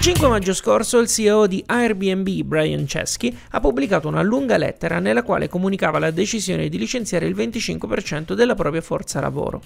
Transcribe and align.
Il 0.00 0.06
5 0.06 0.28
maggio 0.28 0.54
scorso 0.54 0.98
il 0.98 1.08
CEO 1.08 1.46
di 1.46 1.62
Airbnb, 1.66 2.26
Brian 2.44 2.86
Chesky, 2.86 3.36
ha 3.50 3.60
pubblicato 3.60 4.08
una 4.08 4.22
lunga 4.22 4.56
lettera 4.56 4.98
nella 4.98 5.22
quale 5.22 5.46
comunicava 5.46 5.98
la 5.98 6.10
decisione 6.10 6.70
di 6.70 6.78
licenziare 6.78 7.26
il 7.26 7.36
25% 7.36 8.32
della 8.32 8.54
propria 8.54 8.80
forza 8.80 9.20
lavoro. 9.20 9.60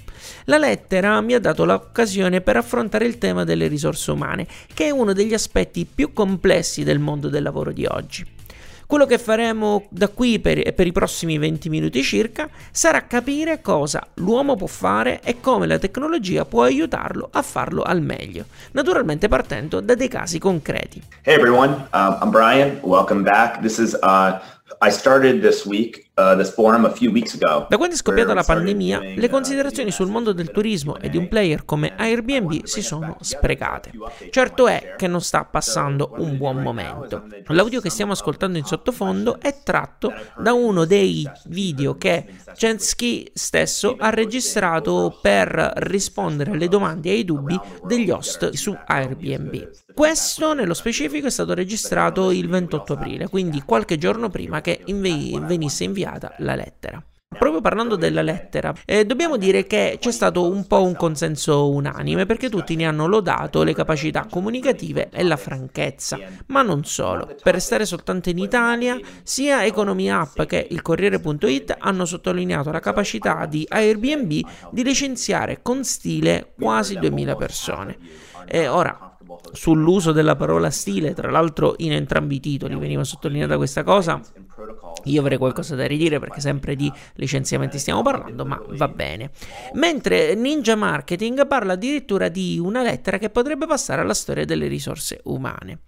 La 0.47 0.59
lettera 0.59 1.21
mi 1.21 1.35
ha 1.35 1.39
dato 1.39 1.65
l'occasione 1.65 2.41
per 2.41 2.57
affrontare 2.57 3.07
il 3.07 3.19
tema 3.19 3.45
delle 3.45 3.69
risorse 3.69 4.11
umane, 4.11 4.49
che 4.75 4.87
è 4.87 4.91
uno 4.91 5.13
degli 5.13 5.35
aspetti 5.35 5.87
più 5.87 6.13
complessi 6.13 6.83
del 6.83 6.99
mondo 6.99 7.29
del 7.29 7.45
lavoro 7.45 7.71
di 7.71 7.87
oggi. 7.87 8.34
Quello 8.87 9.07
che 9.07 9.19
faremo 9.19 9.87
da 9.89 10.09
qui 10.09 10.39
per, 10.39 10.75
per, 10.75 10.87
i 10.87 10.93
prossimi 10.93 11.39
20 11.39 11.69
minuti 11.71 12.03
circa 12.03 12.49
sarà 12.71 13.07
capire 13.07 13.61
cosa 13.63 14.07
l'uomo 14.15 14.57
può 14.57 14.67
fare 14.67 15.21
e 15.23 15.41
come 15.41 15.67
la 15.67 15.79
tecnologia 15.79 16.45
può 16.45 16.65
aiutarlo 16.65 17.29
a 17.33 17.43
farlo 17.43 17.83
al 17.83 18.03
meglio, 18.03 18.45
naturalmente 18.73 19.29
partendo 19.29 19.81
da 19.81 19.95
dei 19.95 20.09
casi 20.09 20.39
concreti. 20.39 21.03
Hey 21.23 21.35
everyone, 21.35 21.89
um, 21.93 22.19
I'm 22.23 22.31
Brian, 22.31 22.79
welcome 22.83 23.23
back. 23.23 23.61
This 23.61 23.79
is 23.79 23.95
uh, 24.03 24.39
I 24.81 24.91
started 24.91 25.41
this 25.41 25.65
week 25.65 26.11
this 26.37 26.53
forum 26.53 26.85
a 26.85 26.91
few 26.91 27.11
weeks 27.11 27.35
ago. 27.35 27.67
Da 27.69 27.77
quando 27.77 27.95
è 27.95 27.99
scoppiata 27.99 28.35
la 28.35 28.45
pandemia, 28.45 29.01
le 29.17 29.27
uh, 29.27 29.29
considerazioni 29.29 29.91
sul 29.91 30.09
mondo 30.09 30.33
del 30.33 30.51
turismo 30.51 30.99
e 30.99 31.09
di 31.09 31.17
un 31.17 31.29
player 31.29 31.65
come 31.65 31.95
Airbnb 31.97 32.65
si 32.65 32.83
sono 32.83 33.17
sprecate. 33.21 33.93
Certo 34.31 34.69
è 34.69 34.95
che 34.97 35.07
non 35.07 35.21
sta 35.21 35.45
passando 35.45 36.15
un 36.19 36.37
buon 36.37 36.63
momento. 36.63 37.25
L'audio 37.49 37.81
che 37.81 37.91
stiamo 37.91 38.13
ascoltando 38.13 38.59
in 38.59 38.65
sottofondo 38.65 39.41
è 39.41 39.63
tratto 39.63 40.13
da 40.39 40.53
uno 40.53 40.85
dei 40.85 41.29
video 41.47 41.97
che 41.97 42.27
Chensky 42.55 43.31
stesso 43.35 43.97
ha 43.99 44.11
registrato 44.11 45.19
per 45.21 45.73
rispondere 45.77 46.53
alle 46.53 46.69
domande 46.69 47.11
e 47.11 47.15
ai 47.15 47.25
dubbi 47.25 47.59
degli 47.85 48.11
host 48.11 48.51
su 48.51 48.77
Airbnb. 48.87 49.84
Questo 49.95 50.55
nello 50.55 50.75
specifico 50.75 51.29
è 51.29 51.31
stato 51.31 51.55
registrato 51.55 52.33
il 52.33 52.49
28 52.49 52.95
aprile, 52.95 53.29
quindi 53.29 53.63
qualche 53.65 53.97
giorno 53.97 54.29
prima 54.29 54.61
che 54.61 54.81
inve- 54.87 55.39
venisse 55.47 55.85
inviata 55.85 56.35
la 56.39 56.57
lettera. 56.57 57.01
Proprio 57.39 57.61
parlando 57.61 57.95
della 57.95 58.23
lettera, 58.23 58.73
eh, 58.85 59.05
dobbiamo 59.05 59.37
dire 59.37 59.67
che 59.67 59.99
c'è 60.01 60.11
stato 60.11 60.49
un 60.49 60.67
po' 60.67 60.83
un 60.83 60.97
consenso 60.97 61.71
unanime 61.71 62.27
perché 62.27 62.49
tutti 62.49 62.75
ne 62.75 62.87
hanno 62.87 63.07
lodato 63.07 63.63
le 63.63 63.73
capacità 63.73 64.27
comunicative 64.29 65.11
e 65.13 65.23
la 65.23 65.37
franchezza, 65.37 66.19
ma 66.47 66.63
non 66.63 66.85
solo. 66.85 67.33
Per 67.41 67.55
restare 67.55 67.87
soltanto 67.87 68.31
in 68.31 68.39
Italia, 68.39 68.99
sia 69.23 69.65
Economy 69.65 70.09
App 70.09 70.43
che 70.43 70.67
il 70.71 70.83
Corriere.it 70.83 71.77
hanno 71.79 72.05
sottolineato 72.05 72.71
la 72.71 72.81
capacità 72.81 73.47
di 73.47 73.65
Airbnb 73.69 74.41
di 74.71 74.83
licenziare 74.83 75.61
con 75.63 75.85
stile 75.85 76.53
quasi 76.57 76.99
2000 76.99 77.37
persone. 77.37 77.99
E 78.47 78.69
ora, 78.69 79.14
sull'uso 79.53 80.13
della 80.13 80.37
parola 80.37 80.71
stile, 80.71 81.15
tra 81.15 81.31
l'altro 81.31 81.75
in 81.79 81.93
entrambi 81.93 82.37
i 82.37 82.41
titoli 82.41 82.77
veniva 82.77 83.05
sottolineata 83.05 83.57
questa 83.57 83.83
cosa. 83.83 84.21
Io 85.05 85.21
avrei 85.21 85.39
qualcosa 85.39 85.75
da 85.75 85.87
ridire 85.87 86.19
perché 86.19 86.41
sempre 86.41 86.77
di 86.77 86.91
licenziamenti 87.15 87.79
stiamo 87.79 88.03
parlando, 88.03 88.45
ma 88.45 88.61
va 88.69 88.89
bene. 88.89 89.31
Mentre 89.75 90.35
Ninja 90.35 90.77
Marketing 90.77 91.47
parla 91.47 91.75
addirittura 91.75 92.29
di 92.29 92.59
una 92.59 92.83
lettera 92.83 93.19
che 93.19 93.31
potrebbe 93.31 93.67
passare 93.67 94.01
alla 94.01 94.15
storia 94.15 94.45
delle 94.45 94.67
risorse 94.67 95.21
umane. 95.25 95.81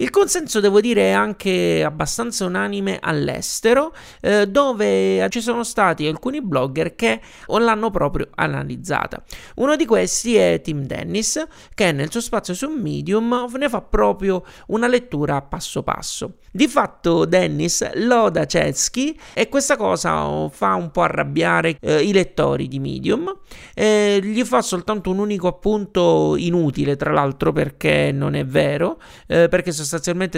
Il 0.00 0.10
consenso, 0.10 0.60
devo 0.60 0.80
dire, 0.80 1.08
è 1.08 1.10
anche 1.10 1.82
abbastanza 1.82 2.44
unanime 2.44 2.98
all'estero, 3.00 3.92
eh, 4.20 4.46
dove 4.46 5.28
ci 5.28 5.40
sono 5.40 5.64
stati 5.64 6.06
alcuni 6.06 6.40
blogger 6.40 6.94
che 6.94 7.20
l'hanno 7.48 7.90
proprio 7.90 8.28
analizzata. 8.36 9.20
Uno 9.56 9.74
di 9.74 9.86
questi 9.86 10.36
è 10.36 10.60
Tim 10.62 10.84
Dennis, 10.84 11.44
che 11.74 11.90
nel 11.90 12.12
suo 12.12 12.20
spazio 12.20 12.54
su 12.54 12.68
Medium 12.68 13.48
ne 13.56 13.68
fa 13.68 13.80
proprio 13.80 14.44
una 14.68 14.86
lettura 14.86 15.42
passo 15.42 15.82
passo. 15.82 16.34
Di 16.52 16.68
fatto 16.68 17.24
Dennis 17.24 17.88
loda 17.94 18.46
Chesky 18.46 19.18
e 19.34 19.48
questa 19.48 19.76
cosa 19.76 20.48
fa 20.48 20.74
un 20.74 20.90
po' 20.92 21.02
arrabbiare 21.02 21.76
eh, 21.80 22.02
i 22.02 22.12
lettori 22.12 22.68
di 22.68 22.78
Medium. 22.78 23.36
Eh, 23.74 24.20
gli 24.22 24.44
fa 24.44 24.62
soltanto 24.62 25.10
un 25.10 25.18
unico 25.18 25.48
appunto 25.48 26.36
inutile, 26.36 26.94
tra 26.94 27.12
l'altro, 27.12 27.52
perché 27.52 28.12
non 28.12 28.34
è 28.34 28.46
vero, 28.46 29.00
eh, 29.26 29.48
perché 29.48 29.72
sostanzialmente 29.72 29.86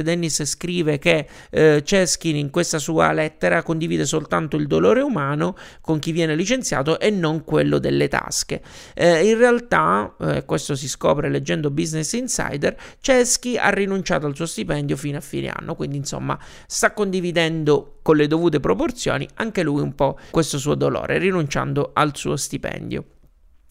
Dennis 0.03 0.45
scrive 0.45 0.99
che 0.99 1.27
eh, 1.51 1.83
Chesky 1.85 2.39
in 2.39 2.51
questa 2.51 2.79
sua 2.79 3.13
lettera 3.13 3.63
condivide 3.63 4.05
soltanto 4.05 4.57
il 4.57 4.67
dolore 4.67 5.01
umano 5.01 5.57
con 5.81 5.99
chi 5.99 6.13
viene 6.13 6.35
licenziato 6.35 6.99
e 7.01 7.11
non 7.11 7.45
quello 7.45 7.79
delle 7.79 8.09
tasche. 8.09 8.63
Eh, 8.95 9.29
in 9.29 9.39
realtà, 9.39 10.15
eh, 10.21 10.45
questo 10.45 10.75
si 10.75 10.89
scopre 10.89 11.29
leggendo 11.29 11.71
Business 11.71 12.13
Insider, 12.13 12.77
Chesky 13.01 13.57
ha 13.57 13.71
rinunciato 13.71 14.27
al 14.27 14.35
suo 14.35 14.47
stipendio 14.47 14.97
fino 14.97 15.19
a 15.19 15.21
fine 15.21 15.49
anno, 15.49 15.75
quindi 15.75 15.97
insomma 15.97 16.39
sta 16.67 16.93
condividendo 16.93 17.99
con 18.03 18.17
le 18.17 18.27
dovute 18.27 18.61
proporzioni 18.61 19.29
anche 19.35 19.63
lui 19.63 19.81
un 19.81 19.95
po' 19.95 20.19
questo 20.31 20.59
suo 20.59 20.75
dolore, 20.75 21.19
rinunciando 21.19 21.91
al 21.93 22.17
suo 22.17 22.37
stipendio. 22.37 23.05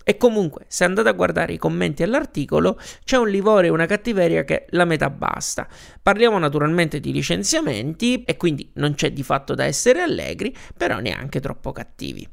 E 0.10 0.18
comunque, 0.18 0.66
se 0.68 0.86
andate 0.86 1.08
a 1.08 1.12
guardare 1.12 1.54
i 1.54 1.60
commenti 1.60 2.02
all'articolo, 2.02 2.80
c'è 3.04 3.18
un 3.18 3.30
livore 3.30 3.68
e 3.68 3.70
una 3.70 3.86
cattiveria 3.86 4.44
che 4.44 4.66
la 4.70 4.84
metà 4.84 5.12
basta. 5.12 5.68
Parliamo 6.02 6.40
naturalmente 6.40 7.00
di 7.00 7.12
licenziamenti 7.12 8.24
e 8.24 8.36
quindi 8.36 8.72
non 8.74 8.96
c'è 8.96 9.12
di 9.12 9.22
fatto 9.22 9.54
da 9.54 9.66
essere 9.66 10.02
allegri, 10.02 10.52
però 10.76 10.98
neanche 10.98 11.40
troppo 11.40 11.72
cattivi. 11.72 12.28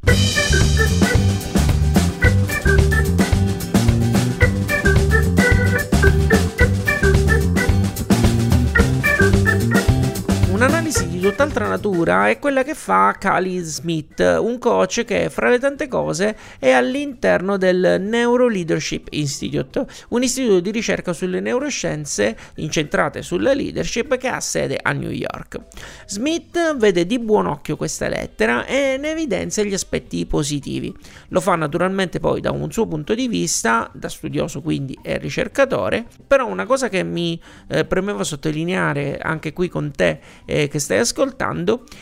Tutt'altra 11.26 11.66
natura 11.66 12.28
è 12.28 12.38
quella 12.38 12.62
che 12.62 12.74
fa 12.74 13.16
Cali 13.18 13.58
Smith, 13.58 14.20
un 14.20 14.60
coach 14.60 15.02
che 15.04 15.28
fra 15.28 15.50
le 15.50 15.58
tante 15.58 15.88
cose 15.88 16.36
è 16.60 16.70
all'interno 16.70 17.56
del 17.56 17.96
Neuro 18.00 18.46
Leadership 18.46 19.08
Institute, 19.10 19.84
un 20.10 20.22
istituto 20.22 20.60
di 20.60 20.70
ricerca 20.70 21.12
sulle 21.12 21.40
neuroscienze 21.40 22.36
incentrate 22.54 23.22
sulla 23.22 23.54
leadership 23.54 24.16
che 24.18 24.28
ha 24.28 24.38
sede 24.38 24.78
a 24.80 24.92
New 24.92 25.10
York. 25.10 25.62
Smith 26.06 26.76
vede 26.76 27.04
di 27.06 27.18
buon 27.18 27.46
occhio 27.46 27.76
questa 27.76 28.06
lettera 28.06 28.64
e 28.64 28.96
ne 28.96 29.10
evidenzia 29.10 29.64
gli 29.64 29.74
aspetti 29.74 30.24
positivi. 30.26 30.94
Lo 31.30 31.40
fa 31.40 31.56
naturalmente 31.56 32.20
poi 32.20 32.40
da 32.40 32.52
un 32.52 32.70
suo 32.70 32.86
punto 32.86 33.16
di 33.16 33.26
vista, 33.26 33.90
da 33.92 34.08
studioso 34.08 34.62
quindi 34.62 34.96
e 35.02 35.18
ricercatore, 35.18 36.06
però 36.24 36.46
una 36.46 36.66
cosa 36.66 36.88
che 36.88 37.02
mi 37.02 37.38
eh, 37.66 37.84
premeva 37.84 38.22
sottolineare 38.22 39.18
anche 39.18 39.52
qui 39.52 39.68
con 39.68 39.90
te 39.90 40.20
eh, 40.44 40.68
che 40.68 40.78
stai 40.78 40.98
ascoltando 40.98 41.14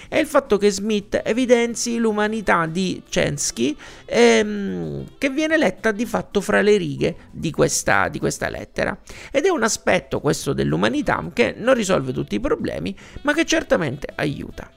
è 0.09 0.19
il 0.19 0.27
fatto 0.27 0.57
che 0.57 0.71
Smith 0.71 1.21
evidenzi 1.25 1.99
l'umanità 1.99 2.67
di 2.67 3.03
Chensky 3.09 3.77
ehm, 4.07 5.05
che 5.19 5.31
viene 5.31 5.57
letta 5.57 5.93
di 5.93 6.07
fatto 6.07 6.41
fra 6.41 6.61
le 6.61 6.77
righe 6.77 7.17
di 7.31 7.51
questa, 7.51 8.09
di 8.09 8.19
questa 8.19 8.49
lettera 8.49 8.99
ed 9.31 9.45
è 9.45 9.51
un 9.51 9.63
aspetto 9.63 10.21
questo 10.21 10.53
dell'umanità 10.53 11.22
che 11.33 11.55
non 11.57 11.75
risolve 11.75 12.13
tutti 12.13 12.34
i 12.34 12.41
problemi 12.41 12.97
ma 13.22 13.33
che 13.33 13.45
certamente 13.45 14.09
aiuta. 14.15 14.71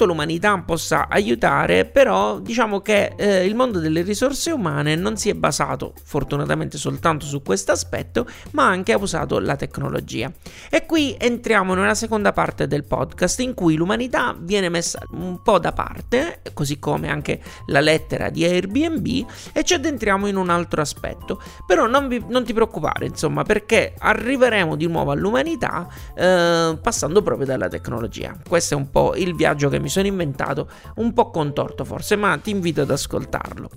Quanto 0.00 0.06
l'umanità 0.06 0.58
possa 0.58 1.08
aiutare, 1.08 1.84
però 1.84 2.38
diciamo 2.38 2.80
che 2.80 3.12
eh, 3.16 3.44
il 3.44 3.54
mondo 3.54 3.78
delle 3.80 4.02
risorse 4.02 4.50
umane 4.50 4.94
non 4.94 5.16
si 5.16 5.28
è 5.28 5.34
basato 5.34 5.92
fortunatamente 6.02 6.78
soltanto 6.78 7.26
su 7.26 7.42
questo 7.42 7.72
aspetto, 7.72 8.26
ma 8.52 8.66
anche 8.66 8.92
ha 8.92 8.98
usato 8.98 9.38
la 9.38 9.56
tecnologia. 9.56 10.32
E 10.70 10.86
qui 10.86 11.14
entriamo 11.18 11.74
nella 11.74 11.94
seconda 11.94 12.32
parte 12.32 12.66
del 12.66 12.84
podcast 12.84 13.40
in 13.40 13.54
cui 13.54 13.76
l'umanità 13.76 14.34
viene 14.38 14.68
messa 14.68 15.00
un 15.12 15.42
po' 15.42 15.58
da 15.58 15.72
parte, 15.72 16.40
così 16.54 16.78
come 16.78 17.08
anche 17.08 17.42
la 17.66 17.80
lettera 17.80 18.30
di 18.30 18.44
Airbnb, 18.44 19.26
e 19.52 19.64
ci 19.64 19.74
addentriamo 19.74 20.26
in 20.26 20.36
un 20.36 20.48
altro 20.48 20.80
aspetto. 20.80 21.42
Però 21.66 21.86
non, 21.86 22.08
vi, 22.08 22.24
non 22.28 22.44
ti 22.44 22.54
preoccupare, 22.54 23.06
insomma, 23.06 23.42
perché 23.42 23.94
arriveremo 23.98 24.76
di 24.76 24.86
nuovo 24.86 25.10
all'umanità 25.10 25.88
eh, 26.14 26.78
passando 26.80 27.22
proprio 27.22 27.46
dalla 27.46 27.68
tecnologia. 27.68 28.34
Questo 28.46 28.74
è 28.74 28.76
un 28.76 28.90
po' 28.90 29.14
il 29.16 29.34
viaggio 29.34 29.68
che 29.68 29.78
mi 29.78 29.88
sono 29.90 30.06
inventato, 30.06 30.68
un 30.96 31.12
po' 31.12 31.30
contorto 31.30 31.84
forse, 31.84 32.16
ma 32.16 32.36
ti 32.38 32.50
invito 32.50 32.80
ad 32.82 32.90
ascoltarlo. 32.90 33.70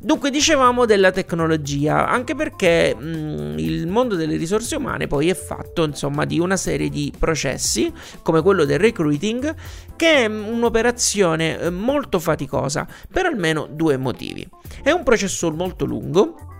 Dunque 0.00 0.30
dicevamo 0.30 0.84
della 0.84 1.10
tecnologia, 1.10 2.08
anche 2.08 2.36
perché 2.36 2.94
mh, 2.94 3.04
mm, 3.04 3.58
il 3.58 3.88
mondo 3.88 4.14
delle 4.14 4.36
risorse 4.36 4.76
umane 4.76 5.08
poi 5.08 5.28
è 5.28 5.34
fatto 5.34 5.82
insomma 5.82 6.24
di 6.24 6.38
una 6.38 6.56
serie 6.56 6.88
di 6.88 7.12
processi, 7.18 7.92
come 8.22 8.40
quello 8.42 8.64
del 8.64 8.78
recruiting, 8.78 9.54
che 9.96 10.24
è 10.24 10.26
un'operazione 10.26 11.58
eh, 11.58 11.70
molto 11.70 12.20
faticosa 12.20 12.86
per 13.10 13.26
almeno 13.26 13.66
due 13.68 13.96
motivi. 13.96 14.48
È 14.82 14.90
un 14.92 15.02
processo 15.02 15.50
molto 15.50 15.84
lungo, 15.84 16.57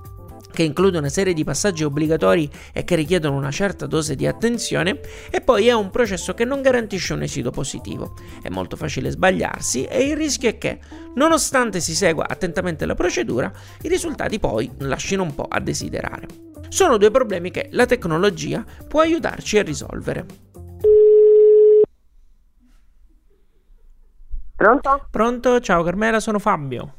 che 0.59 0.65
include 0.65 0.99
una 0.99 1.09
serie 1.09 1.35
di 1.35 1.45
passaggi 1.45 1.85
obbligatori 1.85 2.51
e 2.73 2.83
che 2.83 2.97
richiedono 2.97 3.37
una 3.37 3.53
certa 3.53 3.87
dose 3.87 4.17
di 4.17 4.27
attenzione, 4.27 4.99
e 5.31 5.41
poi 5.41 5.69
è 5.69 5.73
un 5.73 5.89
processo 5.89 6.35
che 6.35 6.45
non 6.45 6.63
garantisce 6.63 7.13
un 7.13 7.23
esito 7.23 7.53
positivo. 7.53 8.17
È 8.43 8.49
molto 8.49 8.75
facile 8.75 9.09
sbagliarsi 9.11 9.85
e 9.85 10.03
il 10.03 10.17
rischio 10.17 10.49
è 10.49 10.59
che, 10.59 10.81
nonostante 11.15 11.79
si 11.79 11.95
segua 11.95 12.27
attentamente 12.27 12.87
la 12.87 12.97
procedura, 12.97 13.53
i 13.83 13.89
risultati 13.89 14.41
poi 14.41 14.69
lasciano 14.79 15.23
un 15.23 15.33
po' 15.33 15.47
a 15.49 15.61
desiderare. 15.61 16.27
Sono 16.71 16.97
due 16.97 17.13
problemi 17.13 17.53
che 17.53 17.69
la 17.71 17.87
tecnologia 17.87 18.65
può 18.89 19.03
aiutarci 19.03 19.59
a 19.59 19.63
risolvere. 19.63 20.27
Pronto? 24.57 25.07
Pronto? 25.09 25.61
Ciao 25.61 25.85
Carmela, 25.85 26.19
sono 26.19 26.41
Fabio. 26.41 26.95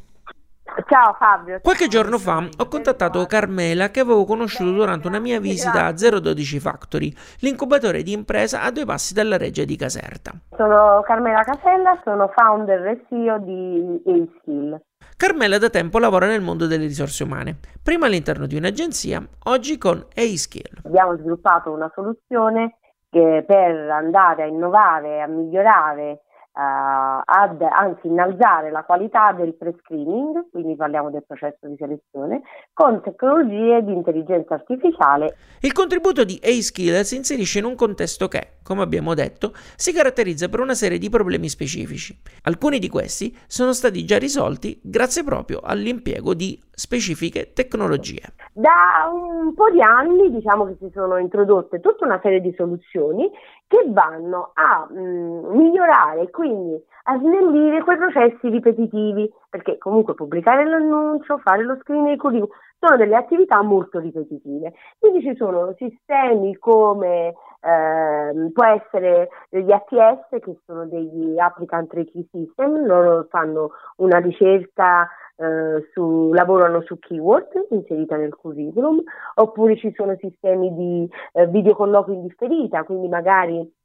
Ciao 0.89 1.13
Fabio. 1.19 1.59
Qualche 1.61 1.87
giorno 1.87 2.17
fa 2.17 2.37
ho 2.57 2.67
contattato 2.67 3.23
Carmela 3.27 3.91
che 3.91 3.99
avevo 3.99 4.25
conosciuto 4.25 4.71
durante 4.71 5.05
una 5.05 5.19
mia 5.19 5.39
visita 5.39 5.85
a 5.85 5.93
012 5.93 6.59
Factory, 6.59 7.13
l'incubatore 7.41 8.01
di 8.01 8.11
impresa 8.11 8.63
a 8.63 8.71
due 8.71 8.85
passi 8.85 9.13
dalla 9.13 9.37
reggia 9.37 9.63
di 9.65 9.75
Caserta. 9.75 10.31
Sono 10.57 11.01
Carmela 11.05 11.43
Casella, 11.43 11.99
sono 12.03 12.31
founder 12.35 12.87
e 12.87 13.05
CEO 13.07 13.37
di 13.37 14.01
A-Skill. 14.03 14.81
Carmela 15.15 15.59
da 15.59 15.69
tempo 15.69 15.99
lavora 15.99 16.25
nel 16.25 16.41
mondo 16.41 16.65
delle 16.65 16.87
risorse 16.87 17.23
umane, 17.23 17.59
prima 17.83 18.07
all'interno 18.07 18.47
di 18.47 18.55
un'agenzia, 18.55 19.23
oggi 19.43 19.77
con 19.77 20.03
A-Skill. 20.15 20.81
Abbiamo 20.85 21.15
sviluppato 21.17 21.69
una 21.69 21.91
soluzione 21.93 22.77
per 23.11 23.89
andare 23.91 24.41
a 24.41 24.45
innovare, 24.47 25.21
a 25.21 25.27
migliorare 25.27 26.21
ad 26.61 27.61
anzi 27.61 28.07
innalzare 28.07 28.69
la 28.69 28.83
qualità 28.83 29.31
del 29.31 29.55
pre-screening, 29.55 30.49
quindi 30.51 30.75
parliamo 30.75 31.09
del 31.09 31.23
processo 31.25 31.67
di 31.67 31.75
selezione, 31.77 32.41
con 32.73 33.01
tecnologie 33.01 33.81
di 33.83 33.93
intelligenza 33.93 34.55
artificiale. 34.55 35.37
Il 35.61 35.71
contributo 35.71 36.25
di 36.25 36.39
A-Skill 36.43 37.01
si 37.01 37.15
inserisce 37.15 37.59
in 37.59 37.65
un 37.65 37.75
contesto 37.75 38.27
che, 38.27 38.57
come 38.61 38.81
abbiamo 38.81 39.13
detto, 39.13 39.53
si 39.75 39.93
caratterizza 39.93 40.49
per 40.49 40.59
una 40.59 40.73
serie 40.73 40.97
di 40.97 41.09
problemi 41.09 41.47
specifici. 41.47 42.19
Alcuni 42.43 42.79
di 42.79 42.89
questi 42.89 43.35
sono 43.47 43.71
stati 43.71 44.03
già 44.03 44.17
risolti 44.17 44.79
grazie 44.83 45.23
proprio 45.23 45.61
all'impiego 45.63 46.33
di 46.33 46.59
specifiche 46.79 47.51
tecnologie. 47.53 48.33
Da 48.53 49.11
un 49.11 49.53
po' 49.53 49.69
di 49.69 49.81
anni 49.81 50.31
diciamo 50.31 50.65
che 50.65 50.77
si 50.79 50.89
sono 50.93 51.17
introdotte 51.17 51.81
tutta 51.81 52.05
una 52.05 52.19
serie 52.21 52.39
di 52.39 52.53
soluzioni 52.55 53.29
che 53.67 53.83
vanno 53.87 54.51
a 54.53 54.87
mh, 54.89 54.99
mm, 54.99 55.55
migliorare 55.55 56.29
quindi 56.29 56.81
a 57.03 57.17
snellire 57.17 57.83
quei 57.83 57.97
processi 57.97 58.49
ripetitivi, 58.49 59.31
perché 59.49 59.77
comunque 59.77 60.13
pubblicare 60.13 60.63
l'annuncio, 60.65 61.39
fare 61.39 61.63
lo 61.63 61.77
screening 61.81 62.07
dei 62.07 62.17
curriculum 62.17 62.55
sono 62.79 62.95
delle 62.95 63.15
attività 63.15 63.61
molto 63.61 63.99
ripetitive. 63.99 64.73
Quindi 64.97 65.21
ci 65.21 65.35
sono 65.35 65.73
sistemi 65.77 66.57
come 66.57 67.33
eh, 67.61 68.51
può 68.53 68.65
essere 68.65 69.29
gli 69.49 69.71
ATS 69.71 70.29
che 70.39 70.57
sono 70.65 70.85
degli 70.85 71.37
applicant 71.37 71.93
system, 72.31 72.85
loro 72.85 73.27
fanno 73.29 73.71
una 73.97 74.19
ricerca 74.19 75.09
eh, 75.39 75.89
su, 75.93 76.31
lavorano 76.33 76.81
su 76.81 76.99
keyword 76.99 77.67
inserita 77.69 78.17
nel 78.17 78.35
curriculum, 78.35 79.01
oppure 79.35 79.77
ci 79.77 79.93
sono 79.95 80.15
sistemi 80.19 80.73
di 80.73 81.09
eh, 81.33 81.47
videocolloquio 81.47 82.15
in 82.15 82.23
differita, 82.23 82.83
quindi 82.83 83.07
magari 83.07 83.77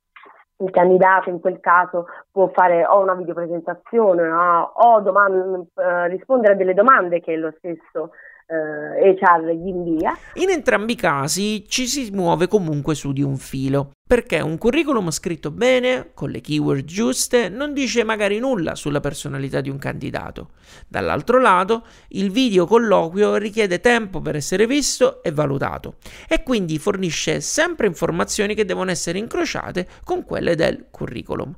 il 0.59 0.71
candidato 0.71 1.31
in 1.31 1.41
quel 1.41 1.61
caso 1.61 2.07
può 2.31 2.49
fare 2.49 2.85
o 2.87 3.01
una 3.01 3.15
videopresentazione 3.15 4.29
no? 4.29 4.73
o 4.75 5.01
doman- 5.01 5.67
eh, 5.75 6.09
rispondere 6.09 6.55
a 6.55 6.57
delle 6.57 6.75
domande 6.75 7.21
che 7.21 7.37
lo 7.37 7.53
stesso 7.59 8.11
eh, 8.47 9.11
HR 9.13 9.51
gli 9.53 9.69
invia. 9.69 10.17
In 10.35 10.51
entrambi 10.51 10.93
i 10.93 10.97
casi 10.97 11.65
ci 11.69 11.87
si 11.87 12.11
muove 12.13 12.47
comunque 12.49 12.95
su 12.95 13.13
di 13.13 13.23
un 13.23 13.37
filo, 13.37 13.93
perché 14.07 14.41
un 14.41 14.59
curriculum 14.59 15.11
scritto 15.11 15.51
bene, 15.51 16.11
con 16.15 16.31
le 16.31 16.41
keyword 16.41 16.85
giuste, 16.85 17.49
non 17.49 17.73
dice 17.73 18.05
magari 18.05 18.39
nulla 18.39 18.75
sulla 18.75 19.01
personalità 19.01 19.61
di 19.61 19.71
un 19.71 19.79
candidato. 19.79 20.51
Dall'altro 20.87 21.41
lato, 21.41 21.87
il 22.09 22.31
video 22.31 22.67
colloquio 22.67 23.37
richiede 23.37 23.81
tempo 23.81 24.21
per 24.21 24.37
essere 24.37 24.67
visto 24.67 25.23
e 25.23 25.33
valutato, 25.33 25.97
e 26.29 26.43
quindi 26.43 26.79
fornisce 26.79 27.41
sempre 27.41 27.87
informazioni 27.87 28.55
che 28.55 28.65
devono 28.65 28.91
essere 28.91 29.19
incrociate 29.19 29.89
con 30.05 30.25
quelle 30.25 30.55
del 30.55 30.87
curriculum. 30.91 31.55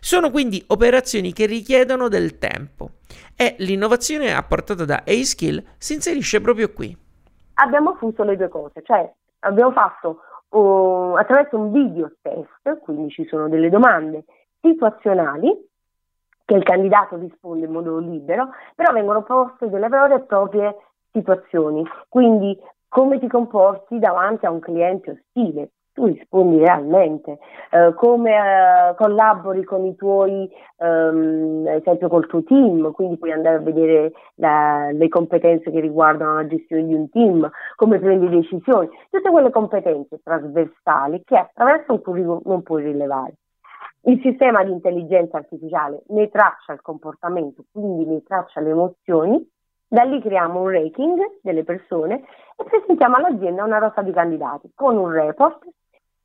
Sono 0.00 0.30
quindi 0.30 0.62
operazioni 0.66 1.32
che 1.32 1.46
richiedono 1.46 2.08
del 2.08 2.36
tempo 2.36 2.96
e 3.36 3.56
l'innovazione 3.58 4.32
apportata 4.34 4.84
da 4.84 5.02
A-Skill 5.06 5.62
si 5.76 5.94
inserisce 5.94 6.40
proprio 6.40 6.72
qui. 6.72 6.96
Abbiamo 7.54 7.94
fuso 7.94 8.22
le 8.24 8.36
due 8.36 8.48
cose, 8.48 8.82
cioè 8.82 9.10
abbiamo 9.40 9.72
fatto 9.72 10.20
uh, 10.50 11.14
attraverso 11.16 11.56
un 11.56 11.72
video 11.72 12.12
test, 12.20 12.80
quindi 12.80 13.10
ci 13.10 13.26
sono 13.26 13.48
delle 13.48 13.70
domande 13.70 14.24
situazionali 14.60 15.52
che 16.44 16.54
il 16.54 16.62
candidato 16.62 17.16
risponde 17.16 17.66
in 17.66 17.72
modo 17.72 17.98
libero, 17.98 18.50
però 18.74 18.92
vengono 18.92 19.22
poste 19.22 19.68
delle 19.68 19.88
vere 19.88 20.16
e 20.16 20.20
proprie 20.20 20.76
situazioni, 21.10 21.82
quindi 22.08 22.58
come 22.88 23.18
ti 23.18 23.28
comporti 23.28 23.98
davanti 23.98 24.46
a 24.46 24.50
un 24.50 24.60
cliente 24.60 25.10
ostile, 25.10 25.70
tu 25.94 26.06
rispondi 26.06 26.58
realmente, 26.58 27.38
eh, 27.70 27.94
come 27.94 28.32
eh, 28.32 28.94
collabori 28.96 29.62
con 29.62 29.86
i 29.86 29.94
tuoi, 29.94 30.50
ehm, 30.78 31.66
esempio 31.68 32.08
col 32.08 32.26
tuo 32.26 32.42
team, 32.42 32.90
quindi 32.92 33.16
puoi 33.16 33.30
andare 33.30 33.56
a 33.56 33.60
vedere 33.60 34.12
la, 34.34 34.90
le 34.90 35.08
competenze 35.08 35.70
che 35.70 35.80
riguardano 35.80 36.34
la 36.34 36.46
gestione 36.46 36.84
di 36.84 36.94
un 36.94 37.08
team, 37.08 37.48
come 37.76 38.00
prendi 38.00 38.28
decisioni, 38.28 38.88
tutte 39.08 39.30
quelle 39.30 39.50
competenze 39.50 40.20
trasversali 40.22 41.22
che 41.24 41.36
attraverso 41.36 41.92
un 41.92 42.02
curriculum 42.02 42.40
non 42.44 42.62
puoi 42.62 42.82
rilevare. 42.82 43.34
Il 44.06 44.20
sistema 44.20 44.64
di 44.64 44.72
intelligenza 44.72 45.38
artificiale 45.38 46.02
ne 46.08 46.28
traccia 46.28 46.72
il 46.72 46.82
comportamento, 46.82 47.64
quindi 47.72 48.04
ne 48.04 48.22
traccia 48.22 48.60
le 48.60 48.70
emozioni, 48.70 49.48
da 49.86 50.02
lì 50.02 50.20
creiamo 50.20 50.60
un 50.60 50.70
ranking 50.70 51.38
delle 51.40 51.62
persone 51.62 52.24
e 52.56 52.64
presentiamo 52.64 53.14
all'azienda 53.14 53.62
una 53.62 53.78
rosa 53.78 54.02
di 54.02 54.12
candidati 54.12 54.72
con 54.74 54.96
un 54.96 55.08
report 55.08 55.64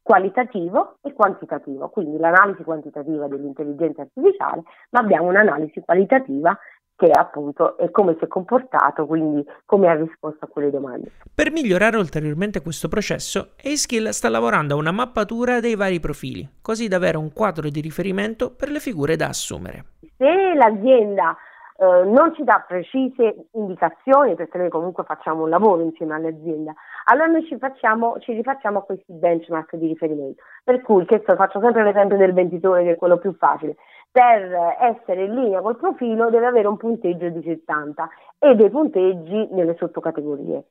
qualitativo 0.09 0.97
e 1.03 1.13
quantitativo, 1.13 1.87
quindi 1.89 2.17
l'analisi 2.17 2.63
quantitativa 2.63 3.27
dell'intelligenza 3.27 4.01
artificiale, 4.01 4.63
ma 4.89 5.01
abbiamo 5.01 5.27
un'analisi 5.27 5.81
qualitativa 5.81 6.57
che 6.95 7.11
appunto 7.11 7.77
è 7.77 7.91
come 7.91 8.15
si 8.17 8.23
è 8.23 8.27
comportato, 8.27 9.05
quindi 9.05 9.45
come 9.65 9.87
ha 9.87 9.93
risposto 9.93 10.45
a 10.45 10.47
quelle 10.47 10.71
domande. 10.71 11.11
Per 11.31 11.51
migliorare 11.51 11.97
ulteriormente 11.97 12.63
questo 12.63 12.87
processo, 12.87 13.51
A-Skill 13.63 14.09
sta 14.09 14.29
lavorando 14.29 14.73
a 14.73 14.77
una 14.77 14.91
mappatura 14.91 15.59
dei 15.59 15.75
vari 15.75 15.99
profili, 15.99 16.57
così 16.59 16.87
da 16.87 16.95
avere 16.95 17.17
un 17.17 17.31
quadro 17.31 17.69
di 17.69 17.79
riferimento 17.79 18.51
per 18.55 18.71
le 18.71 18.79
figure 18.79 19.15
da 19.15 19.27
assumere. 19.27 19.85
Se 20.17 20.55
l'azienda 20.55 21.37
eh, 21.81 22.03
non 22.03 22.35
ci 22.35 22.43
dà 22.43 22.61
precise 22.67 23.47
indicazioni 23.53 24.35
perché 24.35 24.57
noi 24.57 24.67
comunque 24.67 25.05
facciamo 25.05 25.43
un 25.43 25.49
lavoro 25.49 25.81
insieme 25.81 26.13
all'azienda, 26.13 26.73
allora 27.05 27.27
noi 27.27 27.45
ci, 27.45 27.57
facciamo, 27.57 28.19
ci 28.19 28.33
rifacciamo 28.33 28.79
a 28.79 28.83
questi 28.83 29.13
benchmark 29.13 29.77
di 29.77 29.87
riferimento. 29.87 30.43
Per 30.65 30.81
cui, 30.81 31.05
che 31.05 31.21
faccio 31.21 31.61
sempre 31.61 31.83
l'esempio 31.83 32.17
del 32.17 32.33
venditore 32.33 32.83
che 32.83 32.91
è 32.91 32.95
quello 32.97 33.17
più 33.17 33.33
facile, 33.33 33.77
per 34.11 34.75
essere 34.81 35.23
in 35.23 35.35
linea 35.35 35.61
col 35.61 35.77
profilo 35.77 36.29
deve 36.29 36.47
avere 36.47 36.67
un 36.67 36.75
punteggio 36.75 37.29
di 37.29 37.41
70 37.43 38.09
e 38.39 38.55
dei 38.55 38.69
punteggi 38.69 39.47
nelle 39.51 39.75
sottocategorie. 39.77 40.65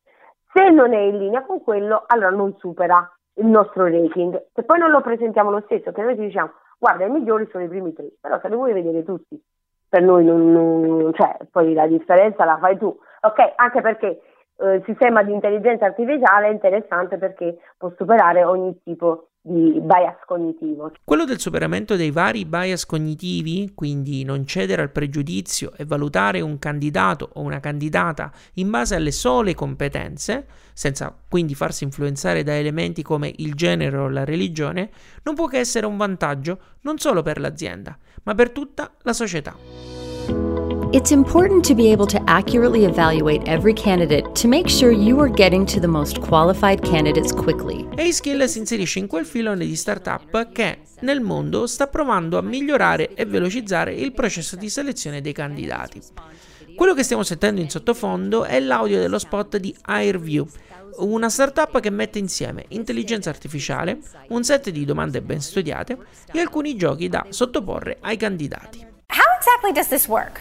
Se 0.52 0.68
non 0.68 0.92
è 0.92 1.00
in 1.00 1.16
linea 1.16 1.42
con 1.42 1.62
quello, 1.62 2.04
allora 2.06 2.30
non 2.30 2.54
supera 2.58 3.10
il 3.36 3.46
nostro 3.46 3.84
rating. 3.84 4.48
Se 4.52 4.62
poi 4.62 4.78
non 4.78 4.90
lo 4.90 5.00
presentiamo 5.00 5.50
lo 5.50 5.62
stesso, 5.64 5.90
che 5.90 6.02
noi 6.02 6.16
ti 6.16 6.22
diciamo, 6.26 6.50
guarda, 6.78 7.06
i 7.06 7.10
migliori 7.10 7.48
sono 7.50 7.64
i 7.64 7.68
primi 7.68 7.94
tre, 7.94 8.10
però 8.20 8.38
se 8.40 8.48
li 8.48 8.56
vuoi 8.56 8.74
vedere 8.74 9.04
tutti 9.04 9.40
per 9.88 10.02
noi 10.02 10.24
non, 10.24 10.52
non, 10.52 11.12
cioè, 11.14 11.36
poi 11.50 11.72
la 11.72 11.86
differenza 11.86 12.44
la 12.44 12.58
fai 12.58 12.76
tu, 12.76 12.96
ok? 13.20 13.52
Anche 13.56 13.80
perché 13.80 14.20
eh, 14.58 14.74
il 14.74 14.82
sistema 14.84 15.22
di 15.22 15.32
intelligenza 15.32 15.86
artificiale 15.86 16.48
è 16.48 16.50
interessante 16.50 17.16
perché 17.16 17.58
può 17.76 17.90
superare 17.96 18.44
ogni 18.44 18.78
tipo 18.82 19.27
di 19.40 19.80
bias 19.80 20.18
cognitivo. 20.26 20.92
Quello 21.04 21.24
del 21.24 21.38
superamento 21.38 21.96
dei 21.96 22.10
vari 22.10 22.44
bias 22.44 22.84
cognitivi, 22.84 23.72
quindi 23.74 24.24
non 24.24 24.46
cedere 24.46 24.82
al 24.82 24.90
pregiudizio 24.90 25.72
e 25.76 25.84
valutare 25.84 26.40
un 26.40 26.58
candidato 26.58 27.30
o 27.34 27.40
una 27.40 27.60
candidata 27.60 28.30
in 28.54 28.70
base 28.70 28.94
alle 28.94 29.12
sole 29.12 29.54
competenze, 29.54 30.46
senza 30.72 31.16
quindi 31.28 31.54
farsi 31.54 31.84
influenzare 31.84 32.42
da 32.42 32.56
elementi 32.56 33.02
come 33.02 33.32
il 33.36 33.54
genere 33.54 33.96
o 33.96 34.08
la 34.08 34.24
religione, 34.24 34.90
non 35.22 35.34
può 35.34 35.46
che 35.46 35.58
essere 35.58 35.86
un 35.86 35.96
vantaggio 35.96 36.58
non 36.82 36.98
solo 36.98 37.22
per 37.22 37.40
l'azienda, 37.40 37.96
ma 38.24 38.34
per 38.34 38.50
tutta 38.50 38.92
la 39.02 39.12
società. 39.12 40.67
It's 40.90 41.10
important 41.10 41.66
to 41.66 41.74
be 41.74 41.92
able 41.92 42.06
to 42.06 42.18
accurately 42.24 42.86
evaluate 42.86 43.46
every 43.46 43.74
candidate 43.74 44.34
to 44.40 44.48
make 44.48 44.70
sure 44.70 44.90
you 44.90 45.20
are 45.20 45.28
getting 45.28 45.66
to 45.66 45.80
the 45.80 45.86
most 45.86 46.18
qualified 46.18 46.80
candidates 46.80 47.30
quickly. 47.30 47.86
A-Skill 47.98 48.46
si 48.46 48.60
inserisce 48.60 48.98
in 48.98 49.06
quel 49.06 49.26
filone 49.26 49.66
di 49.66 49.76
startup 49.76 50.50
che 50.50 50.78
nel 51.00 51.20
mondo 51.20 51.66
sta 51.66 51.88
provando 51.88 52.38
a 52.38 52.42
migliorare 52.42 53.12
e 53.12 53.26
velocizzare 53.26 53.92
il 53.92 54.14
processo 54.14 54.56
di 54.56 54.70
selezione 54.70 55.20
dei 55.20 55.34
candidati. 55.34 56.00
Quello 56.74 56.94
che 56.94 57.02
stiamo 57.02 57.22
sentendo 57.22 57.60
in 57.60 57.68
sottofondo 57.68 58.44
è 58.44 58.58
l'audio 58.58 58.98
dello 58.98 59.18
spot 59.18 59.58
di 59.58 59.76
Airview, 59.82 60.46
una 61.00 61.28
startup 61.28 61.80
che 61.80 61.90
mette 61.90 62.18
insieme 62.18 62.64
intelligenza 62.68 63.28
artificiale, 63.28 63.98
un 64.28 64.42
set 64.42 64.70
di 64.70 64.86
domande 64.86 65.20
ben 65.20 65.42
studiate 65.42 65.98
e 66.32 66.40
alcuni 66.40 66.76
giochi 66.76 67.10
da 67.10 67.26
sottoporre 67.28 67.98
ai 68.00 68.16
candidati. 68.16 68.86
How 69.10 69.36
exactly 69.36 69.72
does 69.72 69.88
this 69.88 70.08
work? 70.08 70.40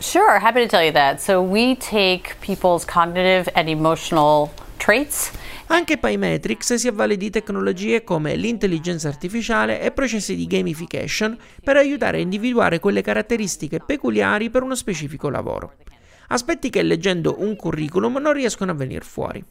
Sure, 0.00 0.40
happy 0.40 0.60
to 0.62 0.66
tell 0.66 0.82
you 0.82 0.92
that. 0.92 1.20
So 1.20 1.40
we 1.40 1.76
take 1.76 2.34
people's 2.40 2.84
cognitive 2.84 3.48
and 3.54 3.68
emotional 3.68 4.50
traits 4.78 5.30
anche 5.72 5.98
Pymetrics 5.98 6.74
si 6.74 6.88
avvale 6.88 7.16
di 7.16 7.30
tecnologie 7.30 8.02
come 8.02 8.34
l'intelligenza 8.34 9.06
artificiale 9.06 9.80
e 9.80 9.92
processi 9.92 10.34
di 10.34 10.48
gamification 10.48 11.38
per 11.62 11.76
aiutare 11.76 12.16
a 12.16 12.20
individuare 12.20 12.80
quelle 12.80 13.02
caratteristiche 13.02 13.78
peculiari 13.78 14.50
per 14.50 14.64
uno 14.64 14.74
specifico 14.74 15.28
lavoro. 15.28 15.74
Aspetti 16.28 16.70
che 16.70 16.82
leggendo 16.82 17.36
un 17.38 17.54
curriculum 17.54 18.16
non 18.16 18.32
riescono 18.32 18.72
a 18.72 18.74
venire 18.74 19.04
fuori. 19.04 19.44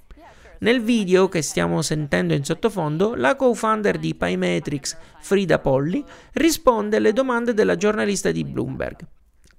Nel 0.60 0.82
video 0.82 1.30
che 1.30 1.42
stiamo 1.42 1.82
sentendo 1.82 2.34
in 2.34 2.44
sottofondo, 2.44 3.16
la 3.16 3.38
co-founder 3.38 3.98
di 3.98 4.14
Pymetrics, 4.14 4.98
Frida 5.22 5.60
Polli, 5.60 6.04
risponde 6.34 6.98
alle 6.98 7.14
domande 7.14 7.54
della 7.54 7.78
giornalista 7.78 8.30
di 8.32 8.44
Bloomberg. 8.44 9.08